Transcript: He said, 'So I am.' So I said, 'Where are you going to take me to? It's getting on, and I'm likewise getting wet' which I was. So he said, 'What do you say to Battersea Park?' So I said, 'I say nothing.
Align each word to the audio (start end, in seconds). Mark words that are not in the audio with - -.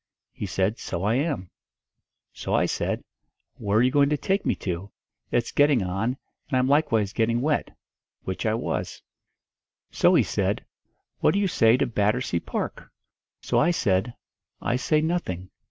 He 0.31 0.47
said, 0.47 0.79
'So 0.79 1.03
I 1.03 1.13
am.' 1.13 1.51
So 2.33 2.55
I 2.55 2.65
said, 2.65 3.03
'Where 3.57 3.77
are 3.77 3.83
you 3.83 3.91
going 3.91 4.09
to 4.09 4.17
take 4.17 4.47
me 4.47 4.55
to? 4.55 4.89
It's 5.29 5.51
getting 5.51 5.83
on, 5.83 6.17
and 6.49 6.57
I'm 6.57 6.67
likewise 6.67 7.13
getting 7.13 7.39
wet' 7.39 7.69
which 8.23 8.47
I 8.47 8.55
was. 8.55 9.03
So 9.91 10.15
he 10.15 10.23
said, 10.23 10.65
'What 11.19 11.35
do 11.35 11.39
you 11.39 11.47
say 11.47 11.77
to 11.77 11.85
Battersea 11.85 12.39
Park?' 12.39 12.91
So 13.41 13.59
I 13.59 13.69
said, 13.69 14.15
'I 14.59 14.77
say 14.77 15.01
nothing. 15.01 15.51